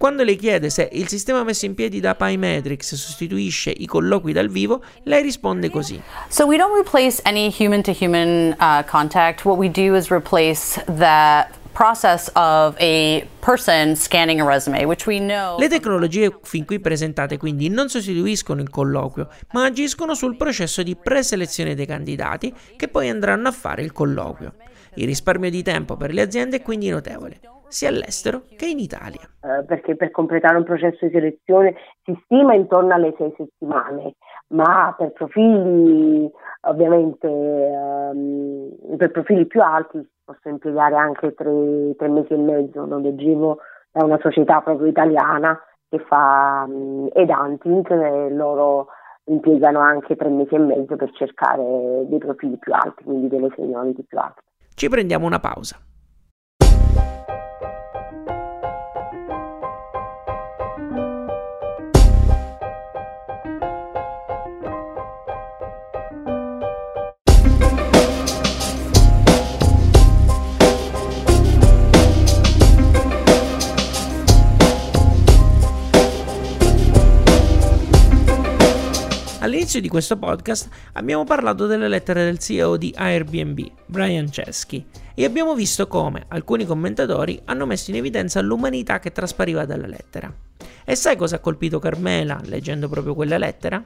Quando 0.01 0.23
le 0.23 0.35
chiede 0.35 0.71
se 0.71 0.89
il 0.93 1.07
sistema 1.07 1.43
messo 1.43 1.67
in 1.67 1.75
piedi 1.75 1.99
da 1.99 2.15
Pymetrics 2.15 2.95
sostituisce 2.95 3.69
i 3.69 3.85
colloqui 3.85 4.33
dal 4.33 4.49
vivo, 4.49 4.81
lei 5.03 5.21
risponde 5.21 5.69
così. 5.69 6.01
So 6.27 6.47
we 6.47 6.57
don't 6.57 6.75
replace 6.75 7.21
any 7.23 7.53
human 7.55 7.83
to 7.83 7.91
human 7.91 8.55
uh, 8.59 8.83
contact. 8.89 9.45
What 9.45 9.59
we 9.59 9.69
do 9.69 9.95
is 9.95 10.09
replace 10.09 10.83
that 10.87 11.51
process 11.73 12.31
of 12.33 12.75
a 12.79 13.27
person 13.41 13.95
scanning 13.95 14.41
a 14.41 14.43
resume, 14.43 14.85
which 14.85 15.05
we 15.05 15.19
know. 15.19 15.59
Le 15.59 15.67
tecnologie 15.67 16.35
fin 16.41 16.65
qui 16.65 16.79
presentate 16.79 17.37
quindi 17.37 17.69
non 17.69 17.87
sostituiscono 17.87 18.59
il 18.59 18.71
colloquio, 18.71 19.29
ma 19.51 19.65
agiscono 19.65 20.15
sul 20.15 20.35
processo 20.35 20.81
di 20.81 20.95
preselezione 20.95 21.75
dei 21.75 21.85
candidati 21.85 22.51
che 22.75 22.87
poi 22.87 23.07
andranno 23.07 23.49
a 23.49 23.51
fare 23.51 23.83
il 23.83 23.91
colloquio. 23.91 24.55
Il 24.95 25.05
risparmio 25.05 25.51
di 25.51 25.61
tempo 25.61 25.95
per 25.95 26.11
le 26.11 26.21
aziende 26.21 26.55
è 26.55 26.61
quindi 26.63 26.89
notevole 26.89 27.39
sia 27.71 27.89
all'estero 27.89 28.43
che 28.57 28.67
in 28.67 28.79
Italia. 28.79 29.21
Eh, 29.41 29.63
perché 29.63 29.95
per 29.95 30.11
completare 30.11 30.57
un 30.57 30.63
processo 30.63 31.05
di 31.05 31.11
selezione 31.11 31.75
si 32.03 32.19
stima 32.25 32.53
intorno 32.53 32.93
alle 32.93 33.13
sei 33.17 33.33
settimane, 33.37 34.15
ma 34.47 34.93
per 34.97 35.11
profili 35.13 36.29
ovviamente 36.61 37.27
ehm, 37.27 38.97
per 38.97 39.11
profili 39.11 39.45
più 39.47 39.61
alti 39.61 39.99
si 39.99 40.09
possono 40.23 40.55
impiegare 40.55 40.95
anche 40.95 41.33
tre, 41.33 41.95
tre, 41.97 42.07
mesi 42.07 42.33
e 42.33 42.37
mezzo. 42.37 42.85
Lo 42.85 42.99
leggevo 42.99 43.59
da 43.91 44.03
una 44.03 44.19
società 44.21 44.61
proprio 44.61 44.87
italiana 44.87 45.59
che 45.89 45.99
fa 45.99 46.65
um, 46.67 47.09
Edanting 47.13 47.89
e 47.89 48.29
loro 48.33 48.87
impiegano 49.25 49.79
anche 49.79 50.15
tre 50.15 50.29
mesi 50.29 50.55
e 50.55 50.59
mezzo 50.59 50.95
per 50.95 51.11
cercare 51.13 52.05
dei 52.05 52.19
profili 52.19 52.57
più 52.57 52.73
alti, 52.73 53.03
quindi 53.03 53.27
delle 53.27 53.49
seniority 53.55 54.03
più 54.03 54.17
alte. 54.17 54.41
Ci 54.73 54.89
prendiamo 54.89 55.25
una 55.25 55.39
pausa. 55.39 55.77
All'inizio 79.71 79.89
di 79.89 79.99
questo 80.01 80.17
podcast 80.17 80.69
abbiamo 80.95 81.23
parlato 81.23 81.65
delle 81.65 81.87
lettere 81.87 82.25
del 82.25 82.39
CEO 82.39 82.75
di 82.75 82.93
Airbnb, 82.93 83.59
Brian 83.85 84.29
Chesky, 84.29 84.85
e 85.15 85.23
abbiamo 85.23 85.53
visto 85.53 85.87
come 85.87 86.25
alcuni 86.27 86.65
commentatori 86.65 87.41
hanno 87.45 87.65
messo 87.65 87.89
in 87.89 87.95
evidenza 87.95 88.41
l'umanità 88.41 88.99
che 88.99 89.13
traspariva 89.13 89.63
dalla 89.63 89.87
lettera. 89.87 90.29
E 90.83 90.95
sai 90.95 91.15
cosa 91.15 91.37
ha 91.37 91.39
colpito 91.39 91.79
Carmela 91.79 92.37
leggendo 92.43 92.89
proprio 92.89 93.15
quella 93.15 93.37
lettera? 93.37 93.81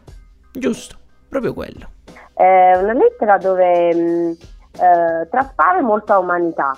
Giusto, 0.51 0.95
proprio 1.29 1.53
quello. 1.53 1.87
È 2.33 2.71
una 2.81 2.93
lettera 2.93 3.37
dove 3.37 3.93
mm, 3.93 4.31
eh, 4.31 5.27
traspare 5.29 5.81
molta 5.81 6.17
umanità, 6.17 6.75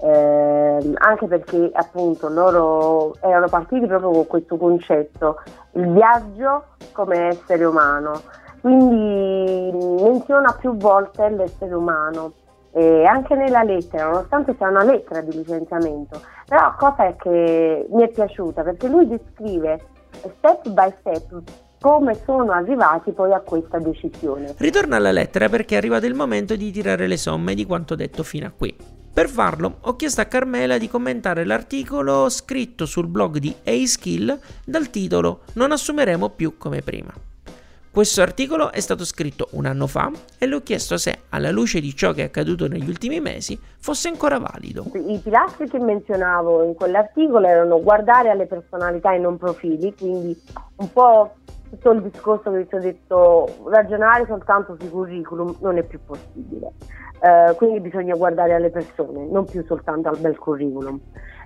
eh, 0.00 0.92
anche 0.94 1.26
perché 1.28 1.70
appunto 1.74 2.28
loro 2.28 3.14
erano 3.20 3.46
partiti 3.46 3.86
proprio 3.86 4.10
con 4.10 4.26
questo 4.26 4.56
concetto, 4.56 5.42
il 5.74 5.92
viaggio 5.92 6.64
come 6.90 7.28
essere 7.28 7.64
umano, 7.64 8.20
quindi 8.60 10.02
menziona 10.02 10.52
più 10.58 10.76
volte 10.76 11.28
l'essere 11.28 11.74
umano. 11.74 12.32
E 12.72 13.04
anche 13.04 13.34
nella 13.34 13.62
lettera, 13.62 14.10
nonostante 14.10 14.54
sia 14.56 14.68
una 14.68 14.84
lettera 14.84 15.20
di 15.22 15.36
licenziamento, 15.36 16.20
però 16.46 16.74
cosa 16.76 17.06
è 17.06 17.16
che 17.16 17.86
mi 17.90 18.02
è 18.02 18.08
piaciuta 18.08 18.62
perché 18.62 18.88
lui 18.88 19.08
descrive 19.08 19.80
step 20.38 20.68
by 20.68 20.94
step 21.00 21.42
come 21.80 22.14
sono 22.24 22.52
arrivati 22.52 23.12
poi 23.12 23.32
a 23.32 23.40
questa 23.40 23.78
decisione. 23.78 24.54
Ritorna 24.56 24.96
alla 24.96 25.12
lettera 25.12 25.48
perché 25.48 25.74
è 25.74 25.78
arrivato 25.78 26.06
il 26.06 26.14
momento 26.14 26.56
di 26.56 26.70
tirare 26.70 27.06
le 27.06 27.16
somme 27.16 27.54
di 27.54 27.64
quanto 27.64 27.94
detto 27.94 28.22
fino 28.22 28.46
a 28.46 28.52
qui. 28.56 28.76
Per 29.12 29.28
farlo 29.28 29.78
ho 29.80 29.96
chiesto 29.96 30.20
a 30.20 30.26
Carmela 30.26 30.78
di 30.78 30.88
commentare 30.88 31.44
l'articolo 31.44 32.28
scritto 32.28 32.86
sul 32.86 33.08
blog 33.08 33.38
di 33.38 33.54
A-Skill 33.64 34.38
dal 34.64 34.90
titolo 34.90 35.40
Non 35.54 35.72
assumeremo 35.72 36.28
più 36.30 36.56
come 36.56 36.82
prima. 36.82 37.12
Questo 37.90 38.22
articolo 38.22 38.70
è 38.70 38.80
stato 38.80 39.04
scritto 39.04 39.48
un 39.52 39.66
anno 39.66 39.86
fa 39.86 40.10
e 40.38 40.46
le 40.46 40.54
ho 40.54 40.62
chiesto 40.62 40.96
se, 40.98 41.22
alla 41.30 41.50
luce 41.50 41.80
di 41.80 41.96
ciò 41.96 42.12
che 42.12 42.22
è 42.22 42.24
accaduto 42.26 42.68
negli 42.68 42.88
ultimi 42.88 43.18
mesi, 43.18 43.58
fosse 43.78 44.08
ancora 44.08 44.38
valido. 44.38 44.84
I 44.94 45.18
pilastri 45.22 45.68
che 45.68 45.78
menzionavo 45.78 46.62
in 46.64 46.74
quell'articolo 46.74 47.46
erano 47.46 47.82
guardare 47.82 48.30
alle 48.30 48.46
personalità 48.46 49.14
e 49.14 49.18
non 49.18 49.36
profili, 49.36 49.94
quindi 49.96 50.38
un 50.76 50.92
po' 50.92 51.34
tutto 51.70 51.90
il 51.90 52.02
discorso 52.02 52.50
che 52.50 52.66
ti 52.66 52.74
ho 52.74 52.80
detto, 52.80 53.48
ragionare 53.66 54.26
soltanto 54.26 54.76
sui 54.78 54.90
curriculum 54.90 55.56
non 55.60 55.78
è 55.78 55.82
più 55.82 56.00
possibile. 56.04 56.72
Uh, 57.20 57.52
quindi 57.56 57.80
bisogna 57.80 58.14
guardare 58.14 58.54
alle 58.54 58.70
persone, 58.70 59.26
non 59.26 59.44
più 59.44 59.64
soltanto 59.64 60.08
al 60.08 60.18
bel 60.18 60.38
curriculum. 60.38 61.00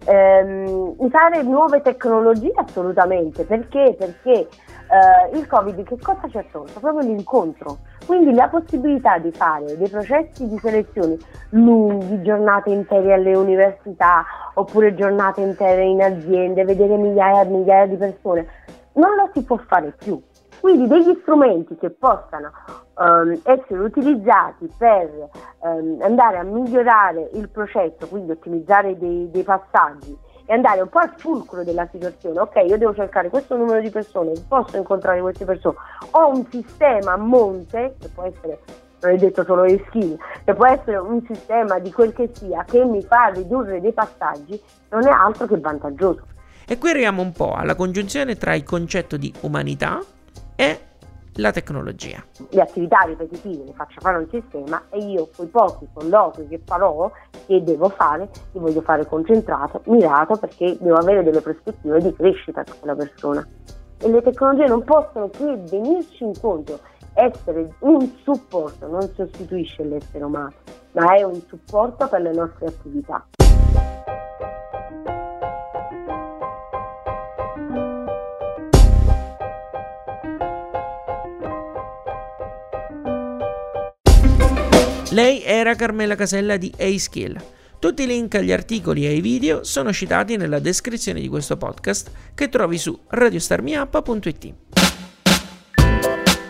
Um, 0.05 0.95
usare 0.99 1.43
nuove 1.43 1.81
tecnologie 1.81 2.53
assolutamente, 2.57 3.45
perché? 3.45 3.97
Perché 3.99 4.49
uh, 4.91 5.35
il 5.35 5.47
Covid 5.47 5.83
che 5.85 5.97
cosa 5.99 6.29
ci 6.29 6.37
ha 6.37 6.45
tolto? 6.53 6.79
Proprio 6.79 7.09
l'incontro, 7.09 7.79
quindi 8.05 8.35
la 8.35 8.49
possibilità 8.49 9.17
di 9.17 9.33
fare 9.33 9.79
dei 9.79 9.89
processi 9.89 10.47
di 10.47 10.59
selezione 10.59 11.17
lunghi, 11.51 12.21
giornate 12.21 12.69
intere 12.69 13.15
alle 13.15 13.35
università 13.35 14.25
oppure 14.55 14.95
giornate 14.95 15.41
intere 15.41 15.85
in 15.85 16.03
aziende, 16.03 16.65
vedere 16.65 16.99
migliaia 16.99 17.45
e 17.45 17.47
migliaia 17.47 17.87
di 17.87 17.97
persone, 17.97 18.47
non 18.95 19.15
lo 19.15 19.31
si 19.33 19.43
può 19.43 19.57
fare 19.67 19.95
più. 19.99 20.21
Quindi 20.61 20.87
degli 20.87 21.19
strumenti 21.23 21.77
che 21.77 21.91
possano 21.91 22.53
um, 22.97 23.33
essere 23.43 23.81
utilizzati 23.81 24.71
per 24.79 25.29
um, 25.59 25.99
andare 26.03 26.39
a 26.39 26.45
migliorare 26.45 27.31
il 27.33 27.49
processo, 27.49 28.07
quindi 28.09 28.31
ottimizzare 28.31 28.97
dei, 28.97 29.29
dei 29.31 29.43
passaggi 29.43 30.17
e 30.45 30.55
andare 30.55 30.83
un 30.83 30.89
po' 30.89 30.99
al 30.99 31.13
fulcro 31.17 31.65
della 31.65 31.89
situazione. 31.91 32.39
Ok, 32.39 32.63
io 32.65 32.79
devo 32.79 32.95
cercare 32.95 33.29
questo 33.29 33.57
numero 33.57 33.81
di 33.81 33.91
persone, 33.91 34.33
posso 34.47 34.77
incontrare 34.77 35.21
queste 35.21 35.45
persone. 35.45 35.77
Ho 36.13 36.29
un 36.29 36.47
sistema 36.49 37.15
a 37.15 37.17
monte, 37.17 37.97
che 37.99 38.09
può 38.09 38.23
essere 38.23 38.61
non 39.03 39.15
è 39.15 39.17
detto 39.17 39.43
solo 39.43 39.65
le 39.65 39.83
skill, 39.89 40.17
che 40.45 40.55
può 40.55 40.67
essere 40.67 40.97
un 40.97 41.25
sistema 41.27 41.81
di 41.81 41.91
quel 41.91 42.13
che 42.13 42.31
sia 42.33 42.63
che 42.65 42.85
mi 42.85 43.03
fa 43.03 43.33
ridurre 43.35 43.81
dei 43.81 43.93
passaggi, 43.93 44.61
non 44.91 45.07
è 45.07 45.11
altro 45.11 45.47
che 45.47 45.59
vantaggioso. 45.59 46.23
E 46.67 46.79
qui 46.79 46.91
arriviamo 46.91 47.23
un 47.23 47.33
po' 47.33 47.55
alla 47.55 47.75
congiunzione 47.75 48.37
tra 48.37 48.55
il 48.55 48.63
concetto 48.65 49.17
di 49.17 49.33
umanità 49.41 50.01
e 50.55 50.81
la 51.37 51.51
tecnologia. 51.51 52.23
Le 52.51 52.61
attività 52.61 53.01
ripetitive 53.01 53.65
le 53.65 53.73
faccio 53.73 54.01
fare 54.01 54.19
un 54.19 54.29
sistema 54.31 54.83
e 54.91 54.99
io 54.99 55.29
quei 55.35 55.49
pochi 55.49 55.87
colloqui 55.93 56.47
che 56.49 56.61
farò, 56.65 57.11
che 57.47 57.63
devo 57.63 57.89
fare, 57.89 58.29
li 58.53 58.61
voglio 58.61 58.83
fare 58.83 59.07
concentrato, 59.07 59.83
mirato, 59.87 60.37
perché 60.37 60.77
devo 60.79 60.97
avere 60.97 61.23
delle 61.23 61.41
prospettive 61.41 62.01
di 62.01 62.15
crescita 62.15 62.63
per 62.63 62.79
quella 62.79 62.95
persona. 62.95 63.47
E 63.99 64.09
le 64.09 64.21
tecnologie 64.21 64.67
non 64.67 64.85
possono 64.85 65.29
che 65.31 65.57
venirci 65.69 66.25
incontro, 66.25 66.81
essere 67.15 67.75
un 67.81 68.11
supporto, 68.23 68.87
non 68.89 69.09
sostituisce 69.15 69.85
l'essere 69.85 70.25
umano, 70.25 70.53
ma 70.93 71.15
è 71.15 71.23
un 71.23 71.41
supporto 71.47 72.09
per 72.09 72.21
le 72.21 72.33
nostre 72.33 72.67
attività. 72.67 73.27
Lei 85.13 85.43
era 85.45 85.75
Carmela 85.75 86.15
Casella 86.15 86.57
di 86.57 86.73
A-Skill. 86.79 87.37
Tutti 87.79 88.05
i 88.05 88.07
link 88.07 88.35
agli 88.35 88.51
articoli 88.51 89.05
e 89.05 89.09
ai 89.09 89.21
video 89.21 89.63
sono 89.63 89.93
citati 89.93 90.39
nella 90.39 90.59
descrizione 90.59 91.21
di 91.21 91.29
questo 91.29 91.59
podcast 91.59 92.11
che 92.35 92.49
trovi 92.49 92.79
su 92.79 92.99
radiostarmiup.it. 93.09 94.55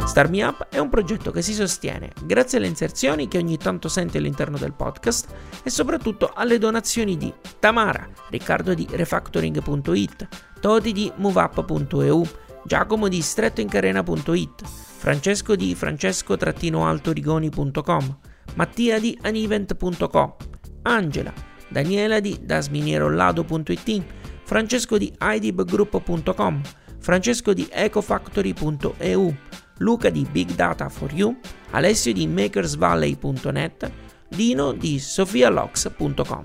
Starmi 0.05 0.43
Up 0.43 0.69
è 0.69 0.79
un 0.79 0.91
progetto 0.91 1.33
che 1.33 1.43
si 1.43 1.55
sostiene 1.55 2.13
grazie 2.23 2.59
alle 2.59 2.69
inserzioni 2.69 3.27
che 3.27 3.39
ogni 3.39 3.57
tanto 3.57 3.89
senti 3.89 4.19
all'interno 4.19 4.57
del 4.57 4.75
podcast 4.75 5.27
e 5.65 5.71
soprattutto 5.71 6.31
alle 6.33 6.59
donazioni 6.59 7.17
di 7.17 7.35
Tamara, 7.59 8.09
Riccardo 8.31 8.75
di 8.75 8.87
Refactoring.it, 8.89 10.29
Toti 10.61 10.93
di 10.93 11.11
MoveUp.eu, 11.17 12.25
Giacomo 12.65 13.09
di 13.09 13.23
strettoincarena.it, 13.23 14.63
Francesco 14.65 15.57
di 15.57 15.75
francesco-altorigoni.com, 15.75 18.19
Mattia 18.55 18.99
di 18.99 19.17
anivent.com, 19.23 20.35
Angela, 20.83 21.33
Daniela 21.69 22.21
di 22.21 22.39
dasminierolado.it, 22.43 24.03
Francesco 24.45 24.99
di 24.99 25.13
idibgroup.com, 25.21 26.61
Francesco 26.99 27.53
di 27.53 27.67
ecofactory.eu, 27.71 29.37
Luca 29.79 30.11
di 30.11 30.27
Big 30.31 30.55
Data 30.55 30.89
for 30.89 31.13
You, 31.13 31.37
Alessio 31.71 32.13
di 32.13 32.27
makersvalley.net, 32.27 33.91
Dino 34.29 34.73
di 34.73 34.99
sofialox.com. 34.99 36.45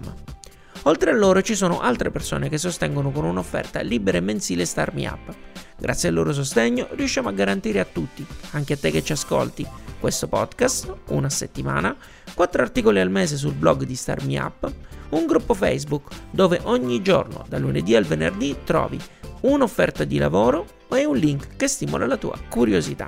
Oltre 0.83 1.11
a 1.11 1.13
loro 1.13 1.41
ci 1.41 1.55
sono 1.55 1.81
altre 1.81 2.11
persone 2.11 2.47
che 2.47 2.57
sostengono 2.57 3.11
con 3.11 3.25
un'offerta 3.25 3.81
libera 3.81 4.17
e 4.17 4.21
mensile 4.21 4.65
Starmi 4.65 5.05
Up. 5.05 5.35
Grazie 5.77 6.09
al 6.09 6.15
loro 6.15 6.31
sostegno 6.31 6.87
riusciamo 6.91 7.29
a 7.29 7.33
garantire 7.33 7.79
a 7.79 7.85
tutti, 7.85 8.25
anche 8.51 8.73
a 8.73 8.77
te 8.77 8.89
che 8.89 9.03
ci 9.03 9.11
ascolti, 9.11 9.67
questo 9.99 10.27
podcast, 10.27 10.93
una 11.07 11.29
settimana, 11.29 11.95
quattro 12.33 12.61
articoli 12.61 12.99
al 12.99 13.09
mese 13.09 13.37
sul 13.37 13.53
blog 13.53 13.83
di 13.83 13.95
Starmi 13.95 14.37
Up, 14.37 14.71
un 15.09 15.25
gruppo 15.25 15.53
Facebook 15.53 16.09
dove 16.31 16.59
ogni 16.63 17.01
giorno, 17.01 17.45
dal 17.47 17.61
lunedì 17.61 17.95
al 17.95 18.05
venerdì, 18.05 18.57
trovi 18.63 18.99
un'offerta 19.41 20.03
di 20.03 20.17
lavoro 20.17 20.65
e 20.89 21.05
un 21.05 21.15
link 21.15 21.55
che 21.55 21.67
stimola 21.67 22.05
la 22.05 22.17
tua 22.17 22.37
curiosità. 22.49 23.07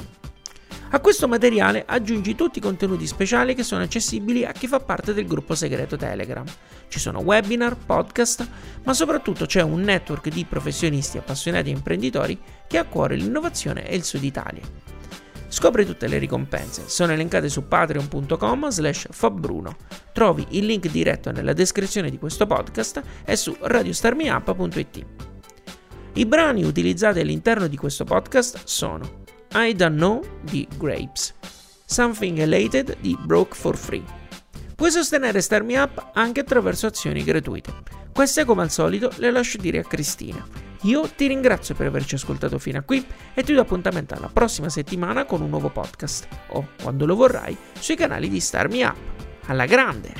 A 0.92 1.02
questo 1.02 1.28
materiale 1.28 1.84
aggiungi 1.86 2.34
tutti 2.34 2.58
i 2.58 2.62
contenuti 2.62 3.06
speciali 3.06 3.54
che 3.54 3.62
sono 3.62 3.84
accessibili 3.84 4.44
a 4.44 4.52
chi 4.52 4.66
fa 4.66 4.80
parte 4.80 5.14
del 5.14 5.28
gruppo 5.28 5.54
segreto 5.54 5.98
Telegram. 5.98 6.46
Ci 6.88 6.98
sono 6.98 7.20
webinar, 7.20 7.78
podcast, 7.78 8.48
ma 8.84 8.96
soprattutto 8.96 9.46
c'è 9.46 9.62
un 9.62 9.82
network 9.82 10.30
di 10.30 10.46
professionisti 10.46 11.20
appassionati 11.20 11.70
e 11.70 11.74
imprenditori 11.74 12.40
che 12.66 12.80
ha 12.80 12.82
a 12.82 12.86
cuore 12.86 13.16
l'innovazione 13.16 13.88
e 13.88 13.96
il 13.96 14.04
Sud 14.04 14.24
Italia. 14.24 14.98
Scopri 15.52 15.84
tutte 15.84 16.08
le 16.08 16.20
ricompense, 16.20 16.84
sono 16.86 17.12
elencate 17.12 17.50
su 17.50 17.68
patreon.com 17.68 18.70
slash 18.70 19.08
fabbruno. 19.10 19.76
Trovi 20.14 20.46
il 20.52 20.66
link 20.66 20.88
diretto 20.90 21.32
nella 21.32 21.54
descrizione 21.54 22.12
di 22.12 22.20
questo 22.20 22.46
podcast 22.46 23.02
e 23.26 23.36
su 23.36 23.56
radiostarmiup.it. 23.60 25.06
I 26.14 26.26
brani 26.26 26.64
utilizzati 26.64 27.20
all'interno 27.20 27.68
di 27.68 27.78
questo 27.78 28.04
podcast 28.04 28.62
sono 28.66 29.24
I 29.54 29.74
Don't 29.74 29.98
Know 29.98 30.24
di 30.42 30.68
Grapes, 30.78 31.34
Something 31.86 32.38
Elated 32.38 32.98
di 33.00 33.18
Broke 33.20 33.56
for 33.56 33.76
Free. 33.76 34.04
Puoi 34.76 34.92
sostenere 34.92 35.42
Starmi 35.42 35.76
Up 35.76 36.12
anche 36.14 36.42
attraverso 36.42 36.86
azioni 36.86 37.24
gratuite. 37.24 37.99
Queste 38.20 38.44
come 38.44 38.64
al 38.64 38.70
solito 38.70 39.14
le 39.20 39.32
lascio 39.32 39.58
dire 39.60 39.80
a 39.80 39.84
Cristina. 39.84 40.46
Io 40.82 41.10
ti 41.16 41.28
ringrazio 41.28 41.74
per 41.74 41.88
averci 41.88 42.16
ascoltato 42.16 42.60
fino 42.60 42.78
a 42.78 42.82
qui 42.82 43.02
e 43.34 43.44
ti 43.44 43.54
do 43.54 43.62
appuntamento 43.62 44.14
alla 44.14 44.28
prossima 44.28 44.68
settimana 44.68 45.24
con 45.24 45.40
un 45.40 45.48
nuovo 45.48 45.70
podcast 45.70 46.28
o, 46.48 46.72
quando 46.84 47.06
lo 47.06 47.16
vorrai, 47.16 47.56
sui 47.80 47.96
canali 47.96 48.28
di 48.28 48.42
Starmi 48.42 48.82
Up. 48.82 48.98
Alla 49.46 49.66
grande! 49.66 50.16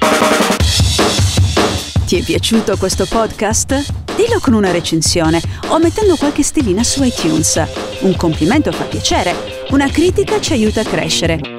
Ti 2.06 2.18
è 2.18 2.24
piaciuto 2.24 2.78
questo 2.78 3.06
podcast? 3.06 4.14
Dillo 4.16 4.40
con 4.40 4.54
una 4.54 4.72
recensione 4.72 5.42
o 5.68 5.78
mettendo 5.78 6.16
qualche 6.16 6.42
stellina 6.42 6.86
su 6.86 7.04
iTunes. 7.04 7.62
Un 8.04 8.16
complimento 8.16 8.72
fa 8.72 8.86
piacere, 8.86 9.66
una 9.72 9.90
critica 9.90 10.40
ci 10.40 10.54
aiuta 10.54 10.80
a 10.80 10.86
crescere. 10.86 11.59